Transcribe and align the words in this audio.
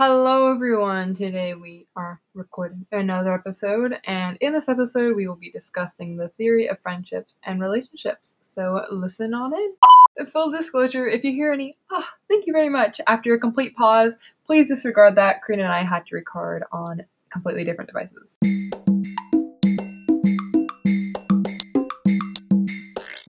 Hello, 0.00 0.48
everyone. 0.48 1.12
Today 1.12 1.54
we 1.54 1.88
are 1.96 2.20
recording 2.32 2.86
another 2.92 3.34
episode, 3.34 3.96
and 4.04 4.38
in 4.40 4.52
this 4.52 4.68
episode, 4.68 5.16
we 5.16 5.26
will 5.26 5.34
be 5.34 5.50
discussing 5.50 6.16
the 6.16 6.28
theory 6.38 6.68
of 6.68 6.78
friendships 6.78 7.34
and 7.42 7.60
relationships. 7.60 8.36
So, 8.40 8.86
listen 8.92 9.34
on 9.34 9.52
in. 9.52 10.24
Full 10.26 10.52
disclosure 10.52 11.08
if 11.08 11.24
you 11.24 11.32
hear 11.32 11.50
any, 11.50 11.78
ah, 11.90 12.08
thank 12.28 12.46
you 12.46 12.52
very 12.52 12.68
much, 12.68 13.00
after 13.08 13.34
a 13.34 13.40
complete 13.40 13.74
pause, 13.74 14.14
please 14.46 14.68
disregard 14.68 15.16
that. 15.16 15.44
Karina 15.44 15.64
and 15.64 15.72
I 15.72 15.82
had 15.82 16.06
to 16.06 16.14
record 16.14 16.62
on 16.70 17.02
completely 17.32 17.64
different 17.64 17.90
devices. 17.90 18.38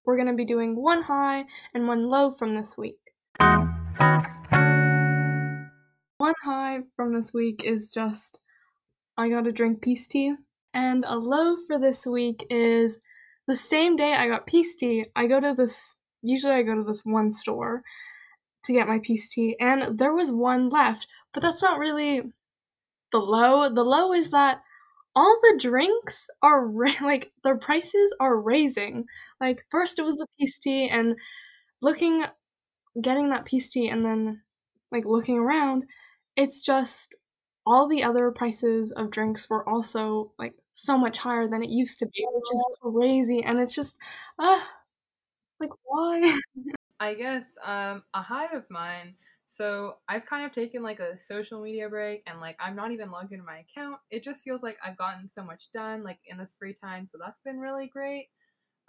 We're 0.05 0.17
going 0.17 0.27
to 0.27 0.35
be 0.35 0.45
doing 0.45 0.75
one 0.75 1.01
high 1.01 1.45
and 1.73 1.87
one 1.87 2.09
low 2.09 2.29
from 2.29 2.53
this 2.53 2.77
week. 2.77 2.99
One 6.29 6.35
high 6.43 6.79
from 6.95 7.15
this 7.15 7.33
week 7.33 7.63
is 7.65 7.91
just 7.91 8.37
I 9.17 9.29
got 9.29 9.45
to 9.45 9.51
drink 9.51 9.81
peace 9.81 10.07
tea. 10.07 10.35
And 10.75 11.03
a 11.07 11.17
low 11.17 11.55
for 11.65 11.79
this 11.79 12.05
week 12.05 12.45
is 12.51 12.99
the 13.47 13.57
same 13.57 13.95
day 13.95 14.13
I 14.13 14.27
got 14.27 14.45
peace 14.45 14.75
tea, 14.75 15.07
I 15.15 15.25
go 15.25 15.39
to 15.39 15.55
this, 15.57 15.97
usually 16.21 16.53
I 16.53 16.61
go 16.61 16.75
to 16.75 16.83
this 16.83 17.03
one 17.03 17.31
store 17.31 17.81
to 18.63 18.73
get 18.73 18.87
my 18.87 18.99
peace 18.99 19.27
tea, 19.27 19.55
and 19.59 19.97
there 19.97 20.13
was 20.13 20.31
one 20.31 20.69
left. 20.69 21.07
But 21.33 21.41
that's 21.41 21.63
not 21.63 21.79
really 21.79 22.21
the 23.11 23.17
low. 23.17 23.73
The 23.73 23.83
low 23.83 24.13
is 24.13 24.29
that 24.29 24.61
all 25.15 25.35
the 25.41 25.57
drinks 25.59 26.27
are 26.43 26.63
ra- 26.67 26.91
like 27.01 27.31
their 27.43 27.57
prices 27.57 28.13
are 28.19 28.39
raising. 28.39 29.05
Like 29.41 29.65
first 29.71 29.97
it 29.97 30.03
was 30.03 30.17
the 30.17 30.27
peace 30.39 30.59
tea, 30.59 30.89
and 30.89 31.15
looking, 31.81 32.23
getting 33.01 33.31
that 33.31 33.45
peace 33.45 33.67
tea, 33.69 33.89
and 33.89 34.05
then 34.05 34.43
like 34.91 35.05
looking 35.05 35.39
around, 35.39 35.85
it's 36.39 36.61
just 36.63 37.15
all 37.67 37.89
the 37.89 38.03
other 38.03 38.31
prices 38.31 38.93
of 38.93 39.11
drinks 39.11 39.49
were 39.51 39.69
also 39.69 40.33
like 40.39 40.55
so 40.73 40.97
much 40.97 41.19
higher 41.19 41.47
than 41.49 41.63
it 41.63 41.69
used 41.69 41.99
to 41.99 42.07
be, 42.07 42.27
which 42.33 42.51
is 42.53 42.67
crazy. 42.81 43.43
And 43.43 43.59
it's 43.61 43.75
just, 43.75 43.97
uh, 44.39 44.61
like 45.59 45.71
why? 45.83 46.39
I 46.99 47.13
guess 47.13 47.57
um, 47.63 48.03
a 48.13 48.21
high 48.21 48.55
of 48.55 48.65
mine. 48.69 49.15
So 49.45 49.95
I've 50.07 50.25
kind 50.25 50.45
of 50.45 50.51
taken 50.51 50.83
like 50.83 50.99
a 50.99 51.17
social 51.17 51.61
media 51.63 51.89
break, 51.89 52.23
and 52.27 52.39
like 52.39 52.55
I'm 52.59 52.75
not 52.75 52.91
even 52.91 53.09
logged 53.11 53.31
into 53.33 53.45
my 53.45 53.59
account. 53.59 53.99
It 54.11 54.23
just 54.23 54.43
feels 54.43 54.61
like 54.61 54.77
I've 54.85 54.97
gotten 54.97 55.27
so 55.27 55.43
much 55.43 55.71
done 55.73 56.03
like 56.03 56.19
in 56.27 56.37
this 56.37 56.55
free 56.59 56.75
time, 56.75 57.07
so 57.07 57.17
that's 57.19 57.41
been 57.41 57.59
really 57.59 57.87
great. 57.87 58.27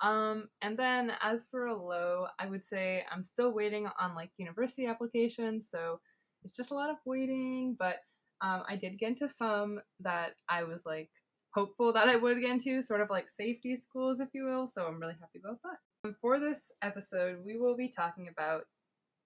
Um, 0.03 0.49
and 0.63 0.79
then 0.79 1.13
as 1.23 1.47
for 1.51 1.67
a 1.67 1.75
low, 1.77 2.27
I 2.39 2.47
would 2.47 2.65
say 2.65 3.05
I'm 3.11 3.25
still 3.25 3.53
waiting 3.53 3.89
on 4.01 4.15
like 4.15 4.31
university 4.39 4.87
applications, 4.87 5.71
so 5.71 6.01
it's 6.45 6.57
just 6.57 6.71
a 6.71 6.75
lot 6.75 6.91
of 6.91 6.97
waiting. 7.05 7.77
But 7.79 7.97
um, 8.43 8.63
I 8.69 8.77
did 8.77 8.99
get 8.99 9.11
into 9.11 9.29
some 9.29 9.81
that 10.01 10.33
I 10.49 10.65
was 10.65 10.83
like 10.87 11.11
hopeful 11.55 11.93
that 11.93 12.09
I 12.09 12.17
would 12.17 12.41
get 12.41 12.51
into, 12.51 12.83
sort 12.83 13.01
of 13.01 13.11
like 13.11 13.29
safety 13.29 13.77
schools, 13.77 14.21
if 14.21 14.29
you 14.33 14.45
will. 14.45 14.67
So 14.67 14.87
I'm 14.87 15.01
really 15.01 15.17
happy 15.21 15.41
about 15.45 15.59
that. 15.63 15.79
And 16.05 16.15
for 16.21 16.39
this 16.39 16.73
episode, 16.83 17.39
we 17.45 17.59
will 17.59 17.77
be 17.77 17.89
talking 17.89 18.29
about 18.29 18.63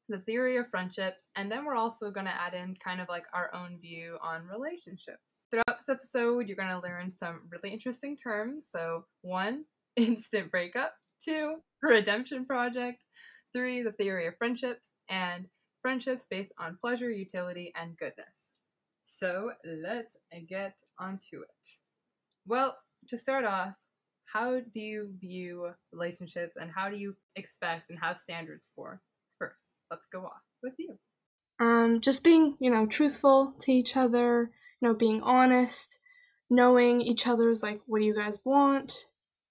the 0.08 0.18
theory 0.18 0.56
of 0.56 0.68
friendships, 0.70 1.28
and 1.36 1.50
then 1.50 1.64
we're 1.64 1.76
also 1.76 2.10
going 2.10 2.26
to 2.26 2.32
add 2.32 2.52
in 2.52 2.76
kind 2.84 3.00
of 3.00 3.08
like 3.08 3.24
our 3.32 3.54
own 3.54 3.78
view 3.80 4.18
on 4.22 4.46
relationships. 4.46 5.46
Throughout 5.50 5.78
this 5.78 5.88
episode, 5.88 6.46
you're 6.46 6.56
going 6.56 6.68
to 6.68 6.86
learn 6.86 7.12
some 7.16 7.40
really 7.50 7.72
interesting 7.72 8.16
terms. 8.16 8.68
So, 8.70 9.04
one, 9.22 9.64
instant 9.96 10.50
breakup, 10.50 10.92
two, 11.24 11.56
redemption 11.82 12.44
project, 12.44 13.02
three, 13.54 13.82
the 13.82 13.92
theory 13.92 14.26
of 14.26 14.36
friendships, 14.36 14.90
and 15.08 15.46
friendships 15.84 16.24
based 16.24 16.54
on 16.58 16.78
pleasure, 16.80 17.10
utility, 17.10 17.70
and 17.78 17.94
goodness. 17.98 18.54
So 19.04 19.50
let's 19.66 20.16
get 20.48 20.76
onto 20.98 21.42
it. 21.42 21.68
Well, 22.46 22.74
to 23.08 23.18
start 23.18 23.44
off, 23.44 23.74
how 24.24 24.60
do 24.60 24.80
you 24.80 25.12
view 25.20 25.72
relationships 25.92 26.56
and 26.56 26.70
how 26.74 26.88
do 26.88 26.96
you 26.96 27.14
expect 27.36 27.90
and 27.90 27.98
have 27.98 28.16
standards 28.16 28.66
for? 28.74 29.02
First, 29.38 29.74
let's 29.90 30.06
go 30.10 30.20
off 30.20 30.40
with 30.62 30.74
you. 30.78 30.96
Um, 31.60 32.00
just 32.00 32.24
being, 32.24 32.56
you 32.60 32.70
know, 32.70 32.86
truthful 32.86 33.54
to 33.60 33.70
each 33.70 33.94
other, 33.94 34.50
you 34.80 34.88
know, 34.88 34.94
being 34.94 35.20
honest, 35.20 35.98
knowing 36.48 37.02
each 37.02 37.26
other's 37.26 37.62
like, 37.62 37.82
what 37.84 37.98
do 37.98 38.06
you 38.06 38.14
guys 38.14 38.38
want? 38.42 39.06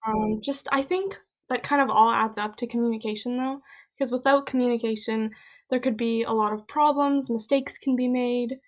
Um, 0.07 0.39
just, 0.43 0.67
I 0.71 0.81
think 0.81 1.19
that 1.49 1.61
kind 1.61 1.79
of 1.79 1.91
all 1.91 2.09
adds 2.09 2.39
up 2.39 2.57
to 2.57 2.67
communication 2.67 3.37
though, 3.37 3.61
because 3.95 4.11
without 4.11 4.47
communication, 4.47 5.29
there 5.73 5.79
could 5.79 5.97
be 5.97 6.21
a 6.21 6.31
lot 6.31 6.53
of 6.53 6.67
problems, 6.67 7.31
mistakes 7.31 7.79
can 7.79 7.95
be 7.95 8.07
made. 8.07 8.59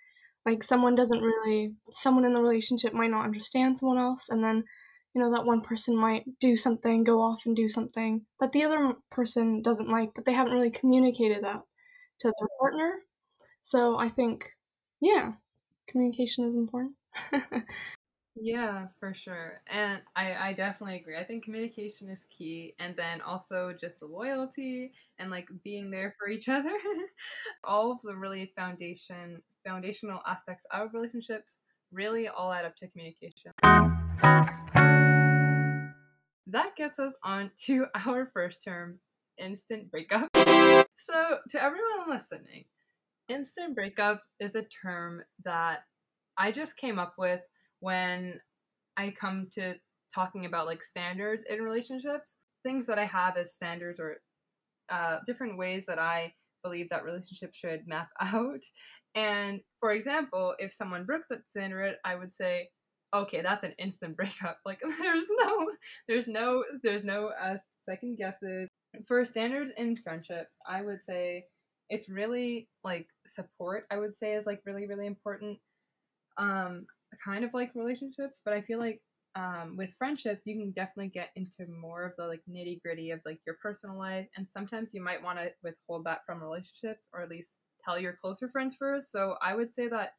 Like 0.43 0.63
someone 0.63 0.95
doesn't 0.95 1.21
really, 1.21 1.75
someone 1.91 2.25
in 2.25 2.33
the 2.33 2.41
relationship 2.41 2.93
might 2.93 3.11
not 3.11 3.25
understand 3.25 3.77
someone 3.77 3.99
else, 3.99 4.29
and 4.29 4.43
then, 4.43 4.63
you 5.13 5.21
know, 5.21 5.31
that 5.31 5.45
one 5.45 5.61
person 5.61 5.95
might 5.95 6.23
do 6.39 6.57
something, 6.57 7.03
go 7.03 7.21
off 7.21 7.41
and 7.45 7.55
do 7.55 7.69
something 7.69 8.25
that 8.39 8.53
the 8.53 8.63
other 8.63 8.93
person 9.11 9.61
doesn't 9.61 9.87
like, 9.87 10.09
but 10.15 10.25
they 10.25 10.33
haven't 10.33 10.53
really 10.53 10.71
communicated 10.71 11.43
that 11.43 11.61
to 12.21 12.33
their 12.39 12.47
partner. 12.59 12.95
So 13.61 13.99
I 13.99 14.09
think, 14.09 14.49
yeah, 14.99 15.33
communication 15.87 16.45
is 16.45 16.55
important. 16.55 16.95
Yeah, 18.37 18.87
for 18.99 19.13
sure. 19.13 19.61
And 19.67 20.01
I, 20.15 20.35
I 20.49 20.53
definitely 20.53 20.97
agree. 20.97 21.17
I 21.17 21.23
think 21.23 21.45
communication 21.45 22.09
is 22.09 22.25
key. 22.29 22.75
And 22.79 22.95
then 22.95 23.21
also 23.21 23.73
just 23.79 24.01
the 24.01 24.07
loyalty 24.07 24.91
and 25.19 25.31
like 25.31 25.47
being 25.63 25.89
there 25.89 26.15
for 26.19 26.27
each 26.27 26.49
other. 26.49 26.75
all 27.63 27.91
of 27.91 28.01
the 28.03 28.15
really 28.15 28.51
foundation 28.55 29.41
foundational 29.65 30.21
aspects 30.27 30.65
of 30.71 30.93
relationships 30.93 31.59
really 31.91 32.27
all 32.27 32.53
add 32.53 32.65
up 32.65 32.75
to 32.77 32.87
communication. 32.87 33.51
That 36.47 36.75
gets 36.75 36.99
us 36.99 37.13
on 37.23 37.51
to 37.65 37.87
our 37.95 38.25
first 38.27 38.63
term, 38.63 38.99
instant 39.37 39.91
breakup. 39.91 40.29
So 40.97 41.39
to 41.49 41.61
everyone 41.63 42.09
listening, 42.09 42.65
instant 43.29 43.75
breakup 43.75 44.23
is 44.39 44.55
a 44.55 44.63
term 44.63 45.23
that 45.43 45.85
I 46.37 46.51
just 46.51 46.77
came 46.77 46.99
up 46.99 47.15
with 47.17 47.41
when 47.85 48.39
I 48.97 49.11
come 49.11 49.47
to 49.53 49.75
talking 50.13 50.45
about 50.45 50.65
like 50.65 50.81
standards 50.81 51.43
in 51.47 51.61
relationships, 51.61 52.35
things 52.63 52.87
that 52.87 52.97
I 52.97 53.05
have 53.05 53.37
as 53.37 53.53
standards 53.53 53.99
or 53.99 54.17
uh, 54.89 55.19
different 55.27 55.59
ways 55.59 55.85
that 55.87 55.99
I 55.99 56.33
believe 56.63 56.89
that 56.89 57.03
relationships 57.03 57.55
should 57.55 57.81
map 57.85 58.09
out. 58.19 58.63
And 59.13 59.61
for 59.79 59.91
example, 59.91 60.55
if 60.57 60.73
someone 60.73 61.05
broke 61.05 61.25
that 61.29 61.47
standard, 61.47 61.97
I 62.03 62.15
would 62.15 62.33
say, 62.33 62.69
okay, 63.15 63.43
that's 63.43 63.63
an 63.63 63.75
instant 63.77 64.17
breakup. 64.17 64.57
Like 64.65 64.79
there's 64.99 65.25
no, 65.29 65.67
there's 66.07 66.27
no, 66.27 66.63
there's 66.81 67.03
no 67.03 67.29
uh, 67.39 67.57
second 67.87 68.17
guesses. 68.17 68.67
For 69.07 69.23
standards 69.25 69.71
in 69.77 69.95
friendship, 69.97 70.47
I 70.67 70.81
would 70.81 71.03
say 71.07 71.45
it's 71.91 72.09
really 72.09 72.67
like 72.83 73.05
support. 73.27 73.85
I 73.91 73.99
would 73.99 74.15
say 74.15 74.33
is 74.33 74.47
like 74.47 74.61
really 74.65 74.87
really 74.87 75.05
important. 75.05 75.59
Um, 76.37 76.87
kind 77.23 77.43
of 77.43 77.53
like 77.53 77.71
relationships, 77.75 78.41
but 78.43 78.53
I 78.53 78.61
feel 78.61 78.79
like 78.79 79.01
um, 79.35 79.75
with 79.77 79.93
friendships, 79.97 80.43
you 80.45 80.55
can 80.55 80.71
definitely 80.71 81.09
get 81.09 81.29
into 81.35 81.69
more 81.69 82.05
of 82.05 82.13
the 82.17 82.25
like 82.25 82.41
nitty 82.49 82.81
gritty 82.81 83.11
of 83.11 83.19
like 83.25 83.39
your 83.45 83.57
personal 83.61 83.97
life, 83.97 84.27
and 84.37 84.47
sometimes 84.49 84.91
you 84.93 85.03
might 85.03 85.21
want 85.21 85.39
to 85.39 85.51
withhold 85.63 86.05
that 86.05 86.21
from 86.25 86.41
relationships, 86.41 87.07
or 87.13 87.21
at 87.21 87.29
least 87.29 87.57
tell 87.83 87.99
your 87.99 88.13
closer 88.13 88.49
friends 88.49 88.75
first. 88.79 89.11
So 89.11 89.35
I 89.41 89.55
would 89.55 89.73
say 89.73 89.89
that 89.89 90.13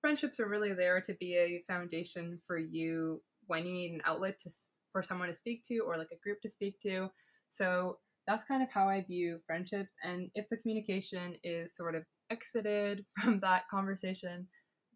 friendships 0.00 0.38
are 0.38 0.48
really 0.48 0.74
there 0.74 1.00
to 1.00 1.14
be 1.14 1.36
a 1.36 1.64
foundation 1.66 2.40
for 2.46 2.58
you 2.58 3.22
when 3.46 3.66
you 3.66 3.72
need 3.72 3.92
an 3.92 4.02
outlet 4.04 4.38
to 4.40 4.50
for 4.92 5.02
someone 5.02 5.28
to 5.28 5.34
speak 5.34 5.62
to 5.68 5.78
or 5.78 5.96
like 5.96 6.10
a 6.12 6.22
group 6.22 6.40
to 6.42 6.48
speak 6.50 6.78
to. 6.82 7.08
So 7.48 7.98
that's 8.26 8.46
kind 8.46 8.62
of 8.62 8.68
how 8.70 8.88
I 8.88 9.00
view 9.00 9.40
friendships, 9.46 9.92
and 10.04 10.30
if 10.34 10.46
the 10.50 10.58
communication 10.58 11.36
is 11.42 11.74
sort 11.74 11.94
of 11.94 12.02
exited 12.30 13.04
from 13.22 13.40
that 13.40 13.62
conversation, 13.70 14.46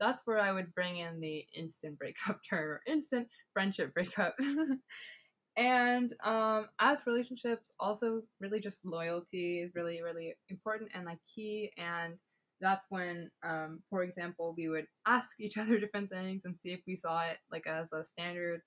that's 0.01 0.23
where 0.25 0.38
I 0.38 0.53
would 0.53 0.75
bring 0.75 0.99
in 0.99 1.20
the 1.20 1.44
instant 1.55 1.99
breakup 1.99 2.41
term 2.49 2.65
or 2.70 2.81
instant 2.87 3.29
friendship 3.53 3.94
breakup. 3.94 4.35
and 5.56 6.12
um, 6.25 6.67
as 6.81 7.06
relationships, 7.06 7.73
also 7.81 8.23
really 8.41 8.61
just 8.61 8.85
loyalty 8.85 9.61
is 9.61 9.75
really, 9.75 10.03
really 10.03 10.35
important 10.50 10.91
and 10.94 11.06
like 11.06 11.19
key. 11.35 11.70
And 11.79 12.15
that's 12.61 12.87
when, 12.91 13.31
um, 13.44 13.81
for 13.91 14.03
example, 14.03 14.55
we 14.56 14.69
would 14.69 14.87
ask 15.06 15.31
each 15.41 15.56
other 15.59 15.79
different 15.79 16.11
things 16.11 16.43
and 16.44 16.56
see 16.62 16.70
if 16.70 16.81
we 16.87 16.97
saw 16.97 17.23
it 17.23 17.38
like 17.50 17.67
as 17.67 17.93
a 17.93 18.05
standard. 18.05 18.61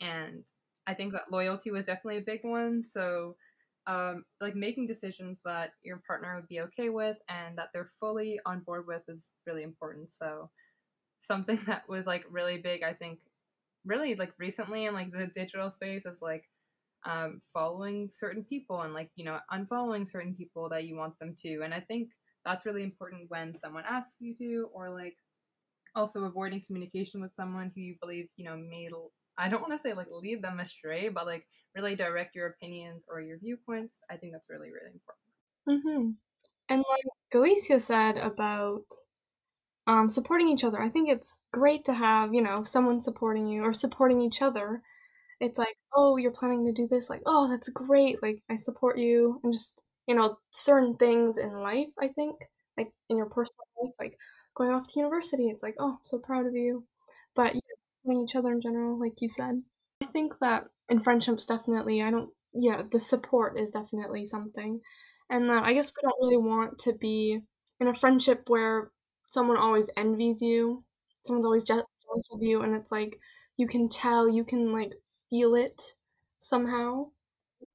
And 0.00 0.44
I 0.86 0.94
think 0.94 1.12
that 1.12 1.32
loyalty 1.32 1.70
was 1.70 1.84
definitely 1.84 2.18
a 2.18 2.22
big 2.22 2.40
one. 2.44 2.84
So 2.88 3.34
um, 3.86 4.24
like 4.40 4.54
making 4.56 4.86
decisions 4.86 5.38
that 5.44 5.70
your 5.82 6.02
partner 6.06 6.34
would 6.36 6.48
be 6.48 6.60
okay 6.60 6.88
with 6.88 7.16
and 7.28 7.56
that 7.56 7.68
they're 7.72 7.92
fully 8.00 8.40
on 8.44 8.60
board 8.60 8.86
with 8.86 9.02
is 9.08 9.32
really 9.46 9.62
important. 9.62 10.10
So 10.10 10.50
something 11.20 11.58
that 11.66 11.88
was 11.88 12.06
like 12.06 12.24
really 12.30 12.58
big 12.58 12.82
i 12.82 12.92
think 12.92 13.18
really 13.84 14.14
like 14.14 14.32
recently 14.38 14.86
in 14.86 14.94
like 14.94 15.12
the 15.12 15.30
digital 15.34 15.70
space 15.70 16.04
is 16.06 16.20
like 16.20 16.44
um, 17.04 17.40
following 17.54 18.08
certain 18.08 18.42
people 18.42 18.82
and 18.82 18.92
like 18.92 19.10
you 19.14 19.24
know 19.24 19.38
unfollowing 19.52 20.10
certain 20.10 20.34
people 20.34 20.68
that 20.68 20.84
you 20.84 20.96
want 20.96 21.16
them 21.20 21.36
to 21.40 21.60
and 21.62 21.72
i 21.72 21.78
think 21.78 22.08
that's 22.44 22.66
really 22.66 22.82
important 22.82 23.28
when 23.28 23.56
someone 23.56 23.84
asks 23.88 24.16
you 24.18 24.34
to 24.36 24.68
or 24.72 24.90
like 24.90 25.16
also 25.96 26.24
avoiding 26.24 26.62
communication 26.66 27.20
with 27.20 27.34
someone 27.34 27.72
who 27.74 27.80
you 27.80 27.96
believe, 28.00 28.28
you 28.36 28.44
know, 28.44 28.56
may 28.56 28.88
I 29.38 29.48
don't 29.48 29.62
want 29.62 29.72
to 29.72 29.78
say 29.78 29.94
like 29.94 30.06
lead 30.10 30.42
them 30.42 30.60
astray, 30.60 31.08
but 31.08 31.26
like 31.26 31.44
really 31.74 31.96
direct 31.96 32.36
your 32.36 32.48
opinions 32.48 33.02
or 33.08 33.20
your 33.20 33.38
viewpoints. 33.38 33.96
I 34.10 34.16
think 34.16 34.32
that's 34.32 34.48
really, 34.48 34.70
really 34.70 34.92
important. 34.94 35.84
Mm-hmm. 35.84 36.10
And 36.68 36.78
like 36.78 37.04
Galicia 37.32 37.80
said 37.80 38.18
about 38.18 38.84
um, 39.86 40.10
supporting 40.10 40.48
each 40.48 40.64
other, 40.64 40.80
I 40.80 40.88
think 40.88 41.08
it's 41.08 41.38
great 41.52 41.84
to 41.86 41.94
have, 41.94 42.34
you 42.34 42.42
know, 42.42 42.64
someone 42.64 43.00
supporting 43.00 43.48
you 43.48 43.62
or 43.62 43.72
supporting 43.72 44.20
each 44.20 44.42
other. 44.42 44.82
It's 45.40 45.58
like, 45.58 45.76
oh, 45.94 46.16
you're 46.16 46.32
planning 46.32 46.64
to 46.66 46.72
do 46.72 46.88
this. 46.88 47.10
Like, 47.10 47.22
oh, 47.26 47.48
that's 47.48 47.68
great. 47.68 48.22
Like, 48.22 48.42
I 48.50 48.56
support 48.56 48.98
you. 48.98 49.40
And 49.44 49.52
just, 49.52 49.74
you 50.08 50.14
know, 50.14 50.38
certain 50.50 50.96
things 50.96 51.36
in 51.36 51.52
life, 51.52 51.88
I 52.00 52.08
think, 52.08 52.36
like 52.76 52.90
in 53.08 53.16
your 53.16 53.26
personal 53.26 53.66
life, 53.82 53.92
like 54.00 54.18
going 54.56 54.70
off 54.70 54.86
to 54.88 55.00
university, 55.00 55.48
it's 55.48 55.62
like, 55.62 55.76
oh, 55.78 55.92
I'm 55.92 55.98
so 56.04 56.18
proud 56.18 56.46
of 56.46 56.54
you. 56.54 56.84
But, 57.34 57.54
you 57.54 57.60
know, 58.04 58.24
each 58.24 58.34
other 58.34 58.52
in 58.52 58.60
general, 58.60 58.98
like 58.98 59.20
you 59.20 59.28
said. 59.28 59.62
I 60.02 60.06
think 60.06 60.34
that 60.40 60.64
in 60.88 61.02
friendships, 61.02 61.46
definitely, 61.46 62.02
I 62.02 62.10
don't, 62.10 62.30
yeah, 62.54 62.82
the 62.90 63.00
support 63.00 63.58
is 63.58 63.70
definitely 63.70 64.26
something. 64.26 64.80
And 65.28 65.50
uh, 65.50 65.60
I 65.62 65.74
guess 65.74 65.90
we 65.90 66.02
don't 66.02 66.20
really 66.20 66.36
want 66.42 66.78
to 66.80 66.92
be 66.92 67.40
in 67.80 67.88
a 67.88 67.94
friendship 67.94 68.44
where 68.46 68.90
someone 69.36 69.58
always 69.58 69.90
envies 69.98 70.40
you, 70.40 70.82
someone's 71.22 71.44
always 71.44 71.62
jealous 71.62 71.84
of 72.32 72.42
you, 72.42 72.62
and 72.62 72.74
it's 72.74 72.90
like 72.90 73.20
you 73.58 73.66
can 73.66 73.90
tell, 73.90 74.26
you 74.26 74.44
can 74.44 74.72
like 74.72 74.92
feel 75.28 75.54
it 75.54 75.78
somehow. 76.38 77.08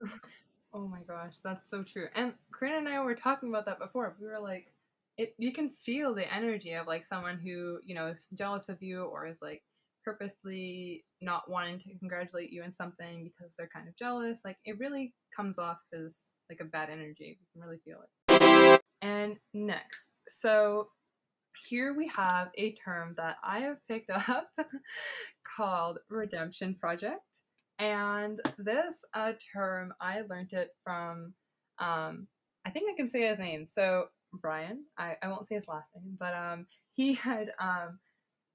oh 0.73 0.87
my 0.87 1.01
gosh, 1.07 1.35
that's 1.43 1.69
so 1.69 1.83
true. 1.83 2.07
And 2.15 2.33
Karina 2.57 2.79
and 2.79 2.89
I 2.89 2.99
were 3.03 3.13
talking 3.13 3.49
about 3.49 3.67
that 3.67 3.77
before. 3.77 4.15
We 4.19 4.25
were 4.25 4.39
like, 4.39 4.73
it 5.19 5.35
you 5.37 5.53
can 5.53 5.69
feel 5.69 6.15
the 6.15 6.33
energy 6.33 6.73
of 6.73 6.87
like 6.87 7.05
someone 7.05 7.37
who 7.37 7.77
you 7.85 7.93
know 7.93 8.07
is 8.07 8.25
jealous 8.33 8.67
of 8.67 8.81
you 8.81 9.03
or 9.03 9.27
is 9.27 9.37
like 9.39 9.61
purposely 10.03 11.05
not 11.21 11.47
wanting 11.47 11.77
to 11.77 11.95
congratulate 11.99 12.49
you 12.49 12.63
in 12.63 12.73
something 12.73 13.23
because 13.23 13.53
they're 13.55 13.69
kind 13.71 13.87
of 13.87 13.95
jealous. 13.97 14.41
Like 14.43 14.57
it 14.65 14.79
really 14.79 15.13
comes 15.35 15.59
off 15.59 15.77
as 15.93 16.33
like 16.49 16.59
a 16.59 16.65
bad 16.65 16.89
energy. 16.89 17.37
You 17.39 17.45
can 17.53 17.61
really 17.61 17.81
feel 17.85 17.99
it. 18.01 18.81
And 19.03 19.37
next, 19.53 20.09
so 20.27 20.87
here 21.68 21.94
we 21.94 22.07
have 22.07 22.50
a 22.57 22.74
term 22.74 23.15
that 23.18 23.38
I 23.44 23.59
have 23.59 23.77
picked 23.88 24.09
up 24.30 24.50
called 25.56 26.00
redemption 26.09 26.75
project. 26.75 27.21
And 27.80 28.39
this 28.57 29.03
uh, 29.13 29.33
term, 29.53 29.94
I 30.00 30.21
learned 30.30 30.53
it 30.53 30.69
from, 30.83 31.33
um, 31.80 32.27
I 32.65 32.69
think 32.69 32.92
I 32.92 32.95
can 32.95 33.09
say 33.09 33.27
his 33.27 33.39
name. 33.39 33.65
So 33.65 34.06
Brian, 34.33 34.86
I, 34.98 35.15
I 35.21 35.27
won't 35.27 35.48
say 35.48 35.56
his 35.56 35.68
last 35.68 35.89
name, 35.95 36.15
but 36.19 36.33
um, 36.36 36.68
he 36.94 37.13
had 37.15 37.51
um, 37.59 38.00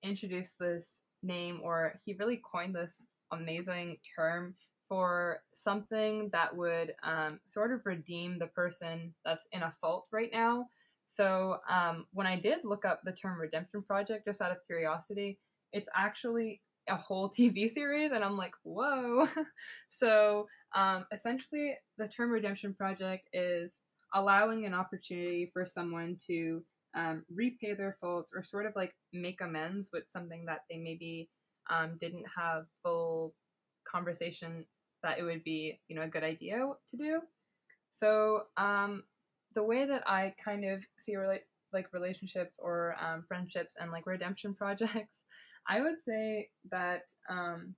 introduced 0.02 0.58
this 0.58 1.00
name 1.22 1.60
or 1.62 2.00
he 2.04 2.14
really 2.14 2.40
coined 2.50 2.74
this 2.74 3.02
amazing 3.32 3.96
term 4.14 4.54
for 4.88 5.40
something 5.52 6.30
that 6.32 6.56
would 6.56 6.94
um, 7.02 7.40
sort 7.44 7.72
of 7.72 7.84
redeem 7.84 8.38
the 8.38 8.46
person 8.46 9.12
that's 9.24 9.42
in 9.52 9.62
a 9.62 9.74
fault 9.80 10.06
right 10.12 10.30
now. 10.32 10.68
So 11.06 11.58
um, 11.70 12.06
when 12.12 12.26
I 12.26 12.38
did 12.38 12.58
look 12.64 12.84
up 12.84 13.00
the 13.04 13.12
term 13.12 13.40
redemption 13.40 13.82
project 13.82 14.26
just 14.26 14.42
out 14.42 14.50
of 14.50 14.58
curiosity, 14.66 15.38
it's 15.72 15.88
actually 15.94 16.60
a 16.88 16.96
whole 16.96 17.30
TV 17.38 17.70
series, 17.70 18.12
and 18.12 18.22
I'm 18.22 18.36
like, 18.36 18.54
whoa. 18.64 19.28
so 19.88 20.46
um, 20.74 21.06
essentially, 21.12 21.74
the 21.96 22.08
term 22.08 22.30
redemption 22.30 22.74
project 22.74 23.28
is 23.32 23.80
allowing 24.14 24.66
an 24.66 24.74
opportunity 24.74 25.50
for 25.52 25.64
someone 25.64 26.16
to 26.26 26.62
um, 26.96 27.24
repay 27.32 27.74
their 27.74 27.96
faults 28.00 28.32
or 28.34 28.42
sort 28.42 28.66
of 28.66 28.74
like 28.74 28.94
make 29.12 29.40
amends 29.40 29.90
with 29.92 30.04
something 30.08 30.44
that 30.46 30.60
they 30.70 30.78
maybe 30.78 31.28
um, 31.70 31.98
didn't 32.00 32.24
have 32.34 32.64
full 32.82 33.34
conversation 33.86 34.64
that 35.02 35.18
it 35.18 35.22
would 35.22 35.44
be 35.44 35.78
you 35.88 35.94
know 35.94 36.02
a 36.02 36.08
good 36.08 36.24
idea 36.24 36.66
to 36.88 36.96
do 36.96 37.20
so 37.90 38.42
um, 38.56 39.02
the 39.56 39.62
way 39.62 39.84
that 39.84 40.08
i 40.08 40.32
kind 40.42 40.64
of 40.64 40.80
see 41.00 41.16
like 41.72 41.92
relationships 41.92 42.54
or 42.58 42.94
um, 43.00 43.24
friendships 43.26 43.74
and 43.80 43.90
like 43.90 44.06
redemption 44.06 44.54
projects 44.62 45.24
i 45.68 45.80
would 45.80 45.96
say 46.06 46.48
that 46.70 47.02
um, 47.28 47.74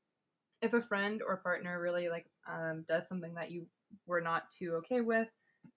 if 0.61 0.75
a 0.75 0.81
friend 0.81 1.23
or 1.27 1.39
partner 1.39 1.81
really 1.81 2.11
like 2.11 2.27
um, 2.53 2.85
does 2.89 3.09
something 3.09 3.33
that 3.35 3.51
you 3.51 3.67
were 4.07 4.21
not 4.21 4.43
too 4.51 4.75
okay 4.75 5.01
with 5.01 5.29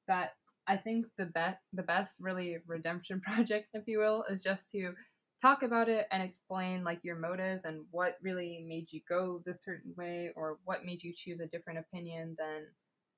that 0.07 0.31
I 0.67 0.77
think 0.77 1.07
the 1.17 1.25
best 1.25 1.59
the 1.73 1.83
best 1.83 2.17
really 2.19 2.57
redemption 2.67 3.21
project, 3.25 3.69
if 3.73 3.83
you 3.87 3.99
will, 3.99 4.23
is 4.29 4.43
just 4.43 4.71
to 4.71 4.93
talk 5.41 5.63
about 5.63 5.89
it 5.89 6.07
and 6.11 6.21
explain 6.21 6.83
like 6.83 6.99
your 7.03 7.15
motives 7.15 7.65
and 7.65 7.83
what 7.89 8.17
really 8.21 8.63
made 8.67 8.87
you 8.91 9.01
go 9.09 9.41
this 9.45 9.63
certain 9.65 9.91
way 9.97 10.31
or 10.35 10.59
what 10.65 10.85
made 10.85 11.01
you 11.01 11.11
choose 11.15 11.39
a 11.39 11.47
different 11.47 11.79
opinion 11.79 12.35
than 12.37 12.67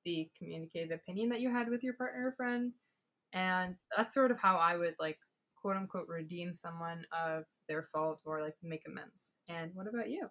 the 0.06 0.30
communicated 0.38 0.92
opinion 0.92 1.30
that 1.30 1.42
you 1.42 1.52
had 1.52 1.70
with 1.70 1.84
your 1.84 1.94
partner 1.94 2.28
or 2.28 2.32
friend. 2.34 2.74
And 3.34 3.76
that's 3.96 4.14
sort 4.14 4.32
of 4.32 4.40
how 4.40 4.58
I 4.58 4.78
would 4.78 4.96
like 5.00 5.18
quote 5.62 5.78
unquote 5.78 6.08
redeem 6.08 6.54
someone 6.54 7.06
of 7.12 7.46
their 7.68 7.88
fault 7.94 8.20
or 8.26 8.42
like 8.42 8.56
make 8.62 8.84
amends. 8.88 9.34
And 9.48 9.72
what 9.74 9.88
about 9.88 10.10
you? 10.10 10.28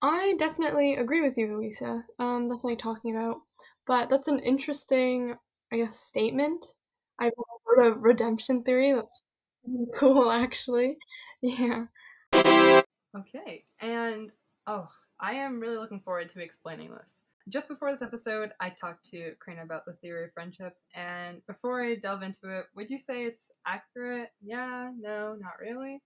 I 0.00 0.34
definitely 0.38 0.94
agree 0.94 1.22
with 1.22 1.36
you, 1.36 1.58
Lisa. 1.58 2.04
Um, 2.18 2.48
definitely 2.48 2.76
talking 2.76 3.16
about. 3.16 3.38
But 3.86 4.10
that's 4.10 4.28
an 4.28 4.38
interesting 4.38 5.34
I 5.72 5.76
guess, 5.76 5.98
statement. 5.98 6.64
I've 7.18 7.32
heard 7.66 7.86
of 7.86 8.02
redemption 8.02 8.62
theory. 8.62 8.92
That's 8.92 9.22
cool, 9.98 10.30
actually. 10.30 10.96
Yeah. 11.42 11.86
Okay, 13.16 13.64
and 13.80 14.30
oh, 14.66 14.88
I 15.20 15.32
am 15.34 15.60
really 15.60 15.76
looking 15.76 16.00
forward 16.00 16.32
to 16.32 16.40
explaining 16.40 16.90
this. 16.90 17.20
Just 17.48 17.68
before 17.68 17.90
this 17.92 18.02
episode, 18.02 18.50
I 18.60 18.68
talked 18.70 19.08
to 19.10 19.32
Karina 19.42 19.62
about 19.62 19.86
the 19.86 19.94
theory 19.94 20.24
of 20.24 20.32
friendships, 20.34 20.82
and 20.94 21.40
before 21.46 21.82
I 21.82 21.94
delve 21.94 22.22
into 22.22 22.58
it, 22.58 22.66
would 22.74 22.90
you 22.90 22.98
say 22.98 23.24
it's 23.24 23.50
accurate? 23.66 24.30
Yeah, 24.42 24.90
no, 24.98 25.34
not 25.40 25.58
really. 25.60 26.02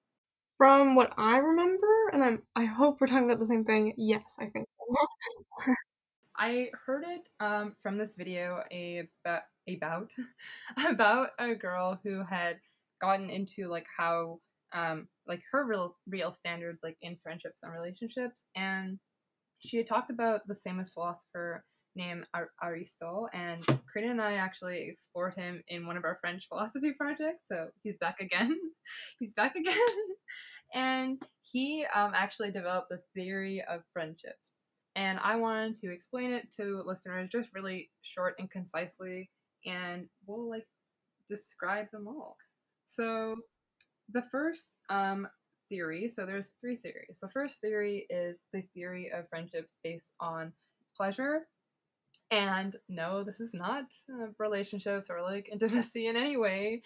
From 0.59 0.95
what 0.95 1.13
I 1.17 1.39
remember, 1.39 2.11
and 2.13 2.23
I'm, 2.23 2.43
I 2.55 2.67
hope 2.67 3.01
we're 3.01 3.09
talking 3.09 3.25
about 3.25 3.41
the 3.41 3.47
same 3.47 3.65
thing. 3.65 3.95
Yes, 3.97 4.23
I 4.39 4.51
think. 4.51 4.69
I 6.39 6.69
heard 6.87 7.05
it 7.07 7.29
um, 7.41 7.75
from 7.83 7.99
this 7.99 8.15
video 8.15 8.63
about 8.71 9.43
about 9.69 10.11
about 10.89 11.31
a 11.39 11.55
girl 11.55 11.99
who 12.05 12.23
had 12.23 12.59
gotten 13.01 13.31
into 13.31 13.69
like 13.69 13.87
how 13.97 14.39
um, 14.73 15.09
like 15.27 15.43
her 15.51 15.65
real 15.65 15.97
real 16.09 16.31
standards 16.31 16.81
like 16.83 16.97
in 17.01 17.17
friendships 17.23 17.63
and 17.63 17.73
relationships, 17.73 18.47
and 18.55 18.99
she 19.65 19.77
had 19.77 19.87
talked 19.87 20.11
about 20.11 20.47
the 20.47 20.55
famous 20.55 20.93
philosopher 20.93 21.65
named 21.95 22.27
Ar- 22.35 22.51
Aristotle, 22.63 23.29
and 23.33 23.65
Karina 23.93 24.13
and 24.13 24.23
I 24.23 24.35
actually 24.35 24.89
explored 24.89 25.35
him 25.35 25.63
in 25.69 25.87
one 25.87 25.97
of 25.97 26.05
our 26.05 26.19
French 26.21 26.47
philosophy 26.49 26.93
projects. 26.99 27.45
So 27.51 27.69
he's 27.83 27.97
back 27.99 28.21
again. 28.21 28.57
he's 29.19 29.33
back 29.33 29.55
again, 29.57 29.75
and 30.75 31.23
he 31.43 31.85
um, 31.95 32.13
actually 32.15 32.51
developed 32.51 32.89
the 32.91 33.01
theory 33.15 33.63
of 33.69 33.83
friendships 33.93 34.53
and 34.95 35.19
I 35.23 35.37
wanted 35.37 35.77
to 35.77 35.93
explain 35.93 36.33
it 36.33 36.53
to 36.57 36.83
listeners 36.87 37.31
just 37.31 37.55
really 37.55 37.91
short 38.03 38.35
and 38.39 38.51
concisely, 38.51 39.31
and 39.65 40.07
we'll 40.27 40.51
like 40.51 40.67
describe 41.31 41.91
them 41.91 42.07
all. 42.07 42.37
So, 42.85 43.37
the 44.13 44.25
first 44.31 44.77
um, 44.91 45.29
theory 45.73 46.11
so 46.13 46.27
there's 46.27 46.53
three 46.61 46.77
theories. 46.77 47.19
The 47.23 47.31
first 47.31 47.63
theory 47.63 48.07
is 48.11 48.45
the 48.53 48.63
theory 48.75 49.11
of 49.11 49.29
friendships 49.31 49.77
based 49.83 50.13
on 50.21 50.53
pleasure. 50.95 51.47
And 52.31 52.77
no, 52.91 53.25
this 53.25 53.41
is 53.41 53.55
not 53.55 53.85
uh, 54.13 54.27
relationships 54.39 55.09
or 55.09 55.23
like 55.23 55.49
intimacy 55.53 56.09
in 56.09 56.17
any 56.17 56.37
way. 56.37 56.83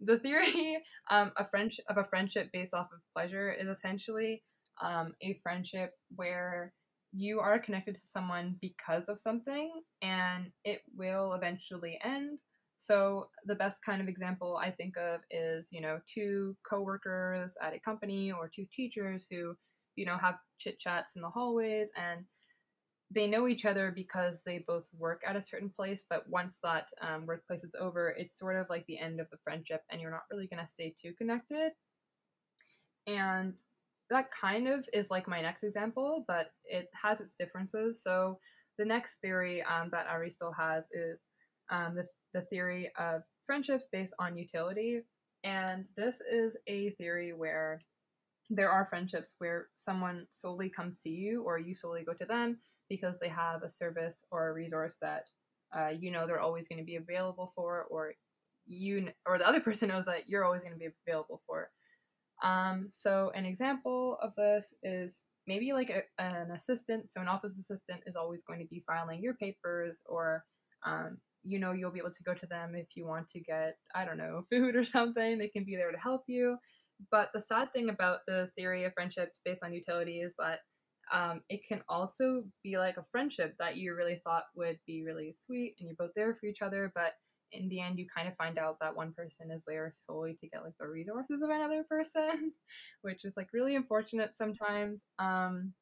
The 0.00 0.18
theory 0.18 0.82
um, 1.10 1.32
a 1.36 1.44
friendship 1.44 1.84
of 1.90 1.98
a 1.98 2.04
friendship 2.04 2.50
based 2.50 2.72
off 2.72 2.88
of 2.92 3.00
pleasure 3.14 3.52
is 3.52 3.68
essentially 3.68 4.42
um, 4.82 5.14
a 5.22 5.38
friendship 5.42 5.92
where 6.16 6.72
you 7.12 7.40
are 7.40 7.58
connected 7.58 7.96
to 7.96 8.00
someone 8.10 8.56
because 8.62 9.04
of 9.08 9.20
something 9.20 9.82
and 10.00 10.50
it 10.64 10.80
will 10.96 11.34
eventually 11.34 11.98
end. 12.02 12.38
So 12.80 13.28
the 13.44 13.54
best 13.54 13.84
kind 13.84 14.00
of 14.00 14.08
example 14.08 14.56
I 14.56 14.70
think 14.70 14.96
of 14.96 15.20
is, 15.30 15.68
you 15.70 15.82
know, 15.82 16.00
two 16.06 16.56
coworkers 16.68 17.54
at 17.62 17.74
a 17.74 17.78
company 17.78 18.32
or 18.32 18.48
two 18.48 18.64
teachers 18.72 19.26
who, 19.30 19.54
you 19.96 20.06
know, 20.06 20.16
have 20.16 20.36
chit 20.58 20.78
chats 20.78 21.14
in 21.14 21.20
the 21.20 21.28
hallways 21.28 21.90
and 21.94 22.24
they 23.10 23.26
know 23.26 23.48
each 23.48 23.66
other 23.66 23.92
because 23.94 24.40
they 24.46 24.64
both 24.66 24.84
work 24.96 25.20
at 25.26 25.36
a 25.36 25.44
certain 25.44 25.68
place, 25.68 26.04
but 26.08 26.26
once 26.30 26.56
that 26.62 26.88
um, 27.02 27.26
workplace 27.26 27.64
is 27.64 27.74
over, 27.78 28.14
it's 28.16 28.38
sort 28.38 28.56
of 28.56 28.70
like 28.70 28.86
the 28.86 28.98
end 28.98 29.20
of 29.20 29.28
the 29.30 29.38
friendship 29.44 29.82
and 29.90 30.00
you're 30.00 30.10
not 30.10 30.24
really 30.30 30.46
going 30.46 30.64
to 30.64 30.72
stay 30.72 30.94
too 30.98 31.12
connected. 31.18 31.72
And 33.06 33.58
that 34.08 34.30
kind 34.30 34.68
of 34.68 34.88
is 34.94 35.10
like 35.10 35.28
my 35.28 35.42
next 35.42 35.64
example, 35.64 36.24
but 36.26 36.52
it 36.64 36.88
has 37.02 37.20
its 37.20 37.34
differences. 37.38 38.02
So 38.02 38.38
the 38.78 38.86
next 38.86 39.16
theory 39.20 39.62
um, 39.64 39.90
that 39.92 40.06
Aristotle 40.10 40.54
has 40.54 40.86
is 40.92 41.20
um, 41.70 41.96
the, 41.96 42.06
the 42.34 42.42
theory 42.42 42.90
of 42.98 43.22
friendships 43.46 43.88
based 43.90 44.14
on 44.18 44.36
utility. 44.36 45.00
And 45.44 45.86
this 45.96 46.16
is 46.20 46.56
a 46.66 46.90
theory 46.90 47.32
where 47.32 47.80
there 48.50 48.70
are 48.70 48.86
friendships 48.90 49.36
where 49.38 49.68
someone 49.76 50.26
solely 50.30 50.68
comes 50.68 50.98
to 50.98 51.08
you 51.08 51.42
or 51.42 51.58
you 51.58 51.72
solely 51.72 52.02
go 52.04 52.12
to 52.12 52.24
them 52.24 52.58
because 52.88 53.14
they 53.20 53.28
have 53.28 53.62
a 53.62 53.68
service 53.68 54.24
or 54.32 54.48
a 54.48 54.52
resource 54.52 54.96
that 55.00 55.26
uh, 55.74 55.88
you 55.88 56.10
know 56.10 56.26
they're 56.26 56.40
always 56.40 56.66
going 56.66 56.80
to 56.80 56.84
be 56.84 56.96
available 56.96 57.52
for 57.54 57.86
or 57.90 58.12
you 58.66 59.08
or 59.24 59.38
the 59.38 59.48
other 59.48 59.60
person 59.68 59.88
knows 59.88 60.04
that 60.04 60.28
you're 60.28 60.44
always 60.44 60.62
going 60.62 60.74
to 60.74 60.78
be 60.78 60.88
available 61.06 61.40
for 61.46 61.70
um, 62.42 62.88
so 62.90 63.30
an 63.34 63.46
example 63.46 64.18
of 64.20 64.34
this 64.36 64.74
is 64.82 65.22
maybe 65.46 65.72
like 65.72 65.90
a, 65.90 66.22
an 66.22 66.50
assistant 66.50 67.10
so 67.10 67.20
an 67.20 67.28
office 67.28 67.56
assistant 67.56 68.00
is 68.06 68.16
always 68.16 68.42
going 68.42 68.58
to 68.58 68.66
be 68.66 68.82
filing 68.86 69.22
your 69.22 69.34
papers 69.34 70.02
or 70.06 70.44
um, 70.84 71.18
you 71.44 71.58
know 71.58 71.72
you'll 71.72 71.90
be 71.90 71.98
able 71.98 72.10
to 72.10 72.22
go 72.22 72.34
to 72.34 72.46
them 72.46 72.74
if 72.74 72.88
you 72.94 73.06
want 73.06 73.28
to 73.28 73.40
get 73.40 73.76
i 73.94 74.04
don't 74.04 74.18
know 74.18 74.44
food 74.50 74.76
or 74.76 74.84
something 74.84 75.38
they 75.38 75.48
can 75.48 75.64
be 75.64 75.76
there 75.76 75.92
to 75.92 75.98
help 75.98 76.22
you. 76.26 76.56
But 77.10 77.30
the 77.32 77.40
sad 77.40 77.72
thing 77.72 77.88
about 77.88 78.20
the 78.26 78.50
theory 78.56 78.84
of 78.84 78.92
friendships 78.92 79.40
based 79.44 79.62
on 79.62 79.72
utility 79.72 80.20
is 80.20 80.34
that 80.38 80.60
um, 81.12 81.40
it 81.48 81.62
can 81.66 81.82
also 81.88 82.44
be 82.62 82.78
like 82.78 82.96
a 82.96 83.06
friendship 83.10 83.54
that 83.58 83.76
you 83.76 83.94
really 83.94 84.20
thought 84.22 84.44
would 84.54 84.78
be 84.86 85.02
really 85.04 85.34
sweet 85.38 85.76
and 85.78 85.88
you're 85.88 85.96
both 85.98 86.14
there 86.14 86.36
for 86.38 86.46
each 86.46 86.62
other 86.62 86.92
but 86.94 87.14
in 87.52 87.68
the 87.68 87.80
end 87.80 87.98
you 87.98 88.06
kind 88.14 88.28
of 88.28 88.36
find 88.36 88.58
out 88.58 88.76
that 88.80 88.94
one 88.94 89.12
person 89.12 89.50
is 89.50 89.64
there 89.66 89.92
solely 89.96 90.34
to 90.40 90.48
get 90.48 90.62
like 90.62 90.74
the 90.78 90.86
resources 90.86 91.42
of 91.42 91.50
another 91.50 91.84
person 91.88 92.52
which 93.02 93.24
is 93.24 93.32
like 93.36 93.48
really 93.52 93.74
unfortunate 93.74 94.32
sometimes. 94.32 95.04
Um 95.18 95.72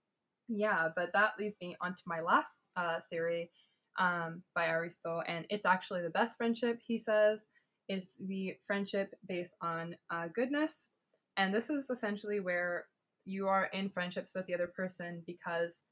yeah 0.48 0.88
but 0.96 1.10
that 1.12 1.32
leads 1.38 1.56
me 1.60 1.76
onto 1.82 2.00
my 2.06 2.20
last 2.20 2.70
uh, 2.76 3.00
theory 3.10 3.50
um, 3.98 4.42
by 4.54 4.66
aristotle 4.66 5.22
and 5.26 5.46
it's 5.50 5.66
actually 5.66 6.02
the 6.02 6.10
best 6.10 6.36
friendship 6.36 6.78
he 6.86 6.98
says 6.98 7.46
it's 7.88 8.14
the 8.26 8.54
friendship 8.66 9.14
based 9.28 9.54
on 9.62 9.94
uh, 10.12 10.26
goodness 10.34 10.90
and 11.36 11.54
this 11.54 11.70
is 11.70 11.88
essentially 11.90 12.40
where 12.40 12.86
you 13.24 13.46
are 13.46 13.68
in 13.72 13.90
friendships 13.90 14.32
with 14.34 14.46
the 14.46 14.54
other 14.54 14.70
person 14.74 15.22
because 15.26 15.82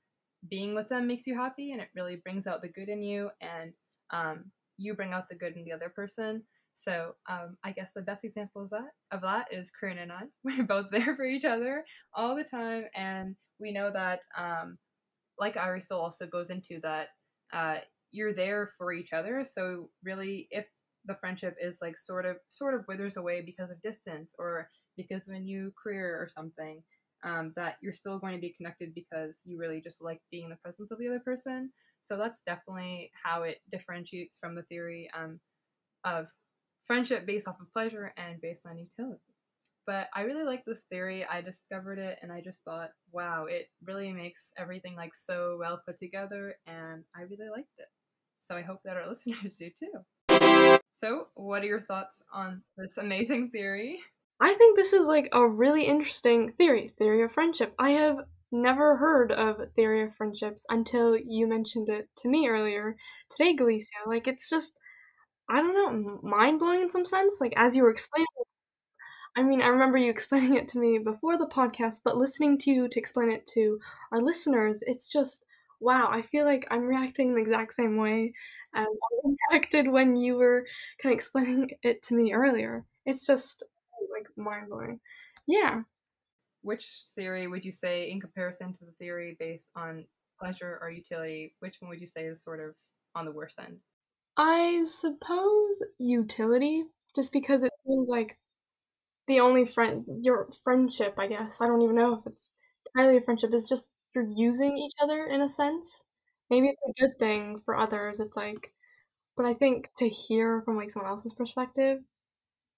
being 0.48 0.74
with 0.74 0.88
them 0.88 1.06
makes 1.06 1.26
you 1.26 1.34
happy 1.34 1.72
and 1.72 1.80
it 1.80 1.88
really 1.94 2.16
brings 2.16 2.46
out 2.46 2.62
the 2.62 2.68
good 2.68 2.88
in 2.88 3.02
you 3.02 3.30
and 3.40 3.72
um, 4.12 4.44
you 4.78 4.94
bring 4.94 5.12
out 5.12 5.28
the 5.28 5.36
good 5.36 5.56
in 5.56 5.64
the 5.64 5.72
other 5.72 5.88
person. 5.88 6.42
So 6.74 7.14
um, 7.28 7.56
I 7.64 7.72
guess 7.72 7.92
the 7.94 8.02
best 8.02 8.24
example 8.24 8.62
of 8.62 8.70
that, 8.70 8.90
of 9.10 9.22
that 9.22 9.48
is 9.50 9.70
Corinne 9.78 9.98
and 9.98 10.12
I. 10.12 10.22
We're 10.44 10.64
both 10.64 10.86
there 10.90 11.16
for 11.16 11.24
each 11.24 11.44
other 11.44 11.84
all 12.14 12.36
the 12.36 12.44
time, 12.44 12.84
and 12.94 13.34
we 13.58 13.72
know 13.72 13.90
that, 13.92 14.20
um, 14.36 14.76
like 15.38 15.56
Aristotle 15.56 16.04
also 16.04 16.26
goes 16.26 16.50
into 16.50 16.80
that, 16.82 17.08
uh, 17.52 17.78
you're 18.10 18.34
there 18.34 18.72
for 18.78 18.92
each 18.92 19.12
other. 19.12 19.44
So 19.44 19.90
really, 20.02 20.48
if 20.50 20.66
the 21.04 21.16
friendship 21.20 21.56
is 21.60 21.78
like 21.80 21.96
sort 21.96 22.26
of 22.26 22.36
sort 22.48 22.74
of 22.74 22.84
withers 22.88 23.16
away 23.16 23.40
because 23.40 23.70
of 23.70 23.82
distance 23.82 24.34
or 24.38 24.68
because 24.96 25.28
of 25.28 25.34
a 25.34 25.40
new 25.40 25.72
career 25.80 26.16
or 26.20 26.28
something, 26.28 26.82
um, 27.24 27.52
that 27.56 27.76
you're 27.82 27.92
still 27.92 28.18
going 28.18 28.34
to 28.34 28.40
be 28.40 28.54
connected 28.56 28.94
because 28.94 29.40
you 29.44 29.58
really 29.58 29.80
just 29.80 30.02
like 30.02 30.20
being 30.30 30.44
in 30.44 30.50
the 30.50 30.56
presence 30.56 30.90
of 30.90 30.98
the 30.98 31.08
other 31.08 31.20
person. 31.20 31.70
So 32.02 32.16
that's 32.16 32.42
definitely 32.46 33.10
how 33.22 33.42
it 33.42 33.58
differentiates 33.70 34.38
from 34.40 34.54
the 34.54 34.62
theory 34.62 35.10
um, 35.16 35.40
of 36.04 36.26
friendship 36.84 37.26
based 37.26 37.48
off 37.48 37.60
of 37.60 37.72
pleasure 37.72 38.12
and 38.16 38.40
based 38.40 38.64
on 38.66 38.78
utility. 38.78 39.35
But 39.86 40.08
I 40.14 40.22
really 40.22 40.44
like 40.44 40.64
this 40.64 40.82
theory. 40.90 41.24
I 41.24 41.40
discovered 41.40 41.98
it 41.98 42.18
and 42.22 42.32
I 42.32 42.40
just 42.40 42.64
thought, 42.64 42.90
wow, 43.12 43.46
it 43.48 43.68
really 43.84 44.12
makes 44.12 44.50
everything 44.58 44.96
like 44.96 45.14
so 45.14 45.56
well 45.58 45.80
put 45.86 45.98
together 46.00 46.56
and 46.66 47.04
I 47.14 47.22
really 47.22 47.48
liked 47.50 47.78
it. 47.78 47.86
So 48.44 48.56
I 48.56 48.62
hope 48.62 48.80
that 48.84 48.96
our 48.96 49.08
listeners 49.08 49.56
do 49.56 49.70
too. 49.80 50.86
So, 50.92 51.28
what 51.34 51.62
are 51.62 51.66
your 51.66 51.82
thoughts 51.82 52.22
on 52.32 52.62
this 52.76 52.96
amazing 52.96 53.50
theory? 53.50 54.00
I 54.40 54.54
think 54.54 54.76
this 54.76 54.92
is 54.92 55.06
like 55.06 55.28
a 55.32 55.46
really 55.46 55.84
interesting 55.84 56.52
theory, 56.52 56.92
theory 56.98 57.22
of 57.22 57.32
friendship. 57.32 57.74
I 57.78 57.90
have 57.90 58.18
never 58.52 58.96
heard 58.96 59.30
of 59.32 59.56
theory 59.74 60.02
of 60.04 60.14
friendships 60.16 60.64
until 60.68 61.16
you 61.16 61.46
mentioned 61.46 61.88
it 61.88 62.08
to 62.18 62.28
me 62.28 62.48
earlier 62.48 62.96
today, 63.30 63.54
Galicia. 63.54 63.98
Like 64.06 64.26
it's 64.26 64.48
just 64.48 64.72
I 65.48 65.62
don't 65.62 65.74
know, 65.74 66.20
mind 66.22 66.58
blowing 66.58 66.82
in 66.82 66.90
some 66.90 67.04
sense. 67.04 67.40
Like 67.40 67.52
as 67.56 67.76
you 67.76 67.82
were 67.82 67.90
explaining 67.90 68.26
I 69.36 69.42
mean, 69.42 69.62
I 69.62 69.68
remember 69.68 69.98
you 69.98 70.10
explaining 70.10 70.54
it 70.54 70.68
to 70.70 70.78
me 70.78 70.98
before 70.98 71.38
the 71.38 71.46
podcast, 71.46 72.00
but 72.04 72.16
listening 72.16 72.58
to 72.58 72.70
you 72.70 72.88
to 72.88 72.98
explain 72.98 73.30
it 73.30 73.46
to 73.48 73.78
our 74.12 74.20
listeners, 74.20 74.82
it's 74.86 75.10
just 75.10 75.44
wow, 75.78 76.08
I 76.10 76.22
feel 76.22 76.46
like 76.46 76.66
I'm 76.70 76.86
reacting 76.86 77.34
the 77.34 77.40
exact 77.42 77.74
same 77.74 77.98
way 77.98 78.32
as 78.74 78.86
I 79.26 79.30
reacted 79.52 79.86
when 79.88 80.16
you 80.16 80.36
were 80.36 80.66
kind 81.02 81.12
of 81.12 81.16
explaining 81.16 81.70
it 81.82 82.02
to 82.04 82.14
me 82.14 82.32
earlier. 82.32 82.84
It's 83.04 83.26
just 83.26 83.62
like 84.12 84.26
mind 84.36 84.70
blowing. 84.70 85.00
Yeah, 85.46 85.82
which 86.66 87.04
theory 87.14 87.46
would 87.46 87.64
you 87.64 87.70
say, 87.70 88.10
in 88.10 88.20
comparison 88.20 88.72
to 88.72 88.84
the 88.84 88.92
theory 88.98 89.36
based 89.38 89.70
on 89.76 90.04
pleasure 90.38 90.78
or 90.82 90.90
utility, 90.90 91.54
which 91.60 91.76
one 91.80 91.88
would 91.88 92.00
you 92.00 92.08
say 92.08 92.24
is 92.24 92.42
sort 92.42 92.60
of 92.60 92.74
on 93.14 93.24
the 93.24 93.30
worse 93.30 93.54
end? 93.58 93.76
I 94.36 94.84
suppose 94.86 95.82
utility, 95.98 96.84
just 97.14 97.32
because 97.32 97.62
it 97.62 97.72
seems 97.86 98.08
like 98.08 98.36
the 99.26 99.40
only 99.40 99.66
friend, 99.66 100.04
your 100.22 100.48
friendship, 100.64 101.14
I 101.18 101.26
guess. 101.28 101.60
I 101.60 101.66
don't 101.66 101.82
even 101.82 101.96
know 101.96 102.14
if 102.14 102.26
it's 102.26 102.50
entirely 102.94 103.18
a 103.18 103.20
friendship, 103.22 103.52
is 103.54 103.66
just 103.68 103.90
you're 104.14 104.24
using 104.28 104.76
each 104.78 104.94
other 105.02 105.26
in 105.26 105.40
a 105.42 105.48
sense. 105.48 106.04
Maybe 106.50 106.68
it's 106.68 106.82
a 106.88 107.00
good 107.00 107.18
thing 107.18 107.60
for 107.64 107.76
others. 107.76 108.20
It's 108.20 108.36
like, 108.36 108.72
but 109.36 109.46
I 109.46 109.54
think 109.54 109.88
to 109.98 110.08
hear 110.08 110.62
from 110.64 110.76
like 110.76 110.90
someone 110.92 111.10
else's 111.10 111.34
perspective, 111.34 112.00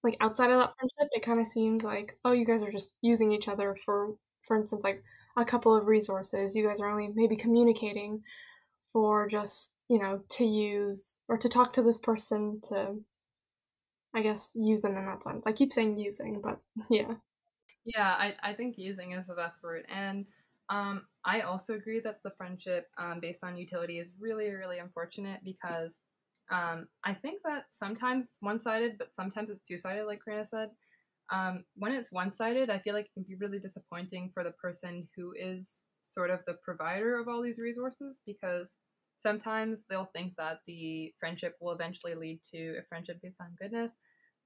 like 0.03 0.17
outside 0.21 0.51
of 0.51 0.59
that 0.59 0.73
friendship, 0.77 1.09
it 1.13 1.23
kind 1.25 1.39
of 1.39 1.47
seems 1.47 1.83
like 1.83 2.17
oh, 2.25 2.31
you 2.31 2.45
guys 2.45 2.63
are 2.63 2.71
just 2.71 2.91
using 3.01 3.31
each 3.31 3.47
other 3.47 3.75
for, 3.85 4.15
for 4.47 4.57
instance, 4.57 4.83
like 4.83 5.03
a 5.37 5.45
couple 5.45 5.75
of 5.75 5.87
resources. 5.87 6.55
You 6.55 6.65
guys 6.67 6.79
are 6.79 6.89
only 6.89 7.09
maybe 7.13 7.35
communicating 7.35 8.23
for 8.93 9.27
just 9.27 9.73
you 9.89 9.99
know 9.99 10.21
to 10.29 10.45
use 10.45 11.15
or 11.29 11.37
to 11.37 11.49
talk 11.49 11.73
to 11.73 11.81
this 11.83 11.99
person 11.99 12.61
to, 12.69 12.95
I 14.13 14.21
guess, 14.21 14.51
them 14.53 14.97
in 14.97 15.05
that 15.05 15.23
sense. 15.23 15.43
I 15.45 15.51
keep 15.51 15.71
saying 15.71 15.97
using, 15.97 16.41
but 16.41 16.59
yeah. 16.89 17.13
Yeah, 17.85 18.15
I 18.17 18.35
I 18.43 18.53
think 18.53 18.77
using 18.77 19.13
is 19.13 19.27
the 19.27 19.35
best 19.35 19.57
word, 19.63 19.85
and 19.89 20.27
um, 20.69 21.03
I 21.25 21.41
also 21.41 21.75
agree 21.75 21.99
that 22.01 22.19
the 22.23 22.31
friendship 22.37 22.87
um, 22.97 23.19
based 23.19 23.43
on 23.43 23.57
utility 23.57 23.99
is 23.99 24.09
really 24.19 24.49
really 24.51 24.79
unfortunate 24.79 25.39
because 25.43 25.99
um, 26.51 26.87
I 27.03 27.13
think 27.13 27.41
that 27.45 27.65
sometimes 27.71 28.27
one 28.39 28.59
sided, 28.59 28.97
but 28.97 29.13
sometimes 29.13 29.49
it's 29.49 29.61
two 29.61 29.77
sided, 29.77 30.05
like 30.05 30.21
Karina 30.23 30.45
said. 30.45 30.69
Um, 31.31 31.63
when 31.75 31.91
it's 31.91 32.11
one 32.11 32.31
sided, 32.31 32.71
I 32.71 32.79
feel 32.79 32.95
like 32.95 33.05
it 33.05 33.13
can 33.13 33.23
be 33.23 33.35
really 33.35 33.59
disappointing 33.59 34.31
for 34.33 34.43
the 34.43 34.51
person 34.51 35.07
who 35.15 35.33
is 35.37 35.83
sort 36.03 36.31
of 36.31 36.39
the 36.47 36.55
provider 36.63 37.19
of 37.19 37.27
all 37.27 37.41
these 37.41 37.59
resources 37.59 38.21
because 38.25 38.79
sometimes 39.21 39.83
they'll 39.89 40.09
think 40.13 40.33
that 40.37 40.59
the 40.67 41.13
friendship 41.19 41.55
will 41.59 41.71
eventually 41.71 42.15
lead 42.15 42.41
to 42.53 42.77
a 42.79 42.83
friendship 42.87 43.19
based 43.21 43.41
on 43.41 43.55
goodness. 43.59 43.97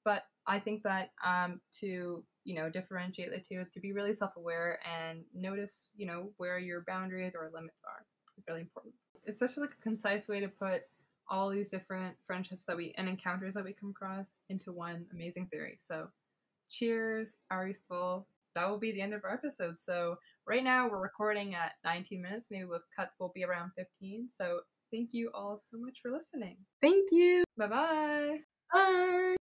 But 0.05 0.23
I 0.47 0.59
think 0.59 0.83
that 0.83 1.11
um, 1.25 1.61
to 1.79 2.23
you 2.43 2.55
know 2.55 2.69
differentiate 2.69 3.31
the 3.31 3.39
two, 3.39 3.65
to 3.71 3.79
be 3.79 3.93
really 3.93 4.13
self-aware 4.13 4.79
and 4.85 5.23
notice 5.33 5.87
you 5.95 6.05
know 6.05 6.31
where 6.37 6.59
your 6.59 6.83
boundaries 6.85 7.35
or 7.35 7.49
limits 7.53 7.79
are 7.87 8.05
is 8.37 8.43
really 8.47 8.61
important. 8.61 8.93
It's 9.25 9.39
such 9.39 9.57
like 9.57 9.71
a 9.71 9.81
concise 9.81 10.27
way 10.27 10.41
to 10.41 10.49
put 10.49 10.81
all 11.29 11.49
these 11.49 11.69
different 11.69 12.15
friendships 12.27 12.65
that 12.65 12.75
we 12.75 12.93
and 12.97 13.07
encounters 13.07 13.53
that 13.53 13.63
we 13.63 13.73
come 13.73 13.91
across 13.91 14.39
into 14.49 14.73
one 14.73 15.05
amazing 15.13 15.47
theory. 15.47 15.77
So, 15.79 16.07
cheers, 16.69 17.37
Aristotle. 17.51 18.27
That 18.55 18.69
will 18.69 18.77
be 18.77 18.91
the 18.91 19.01
end 19.01 19.13
of 19.13 19.23
our 19.23 19.33
episode. 19.33 19.79
So, 19.79 20.17
right 20.47 20.63
now 20.63 20.89
we're 20.89 21.01
recording 21.01 21.55
at 21.55 21.73
19 21.83 22.21
minutes. 22.21 22.47
Maybe 22.51 22.65
with 22.65 22.81
cuts 22.95 23.15
we'll 23.19 23.31
be 23.33 23.43
around 23.43 23.71
15. 23.77 24.29
So, 24.37 24.61
thank 24.91 25.13
you 25.13 25.31
all 25.33 25.59
so 25.59 25.77
much 25.77 25.99
for 26.01 26.11
listening. 26.11 26.57
Thank 26.81 27.09
you. 27.11 27.43
Bye-bye. 27.57 28.37
Bye. 28.73 29.35